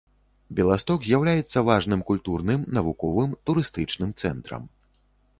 [0.59, 4.65] Беласток з'яўляецца важным культурным, навуковым, турыстычным цэнтрам.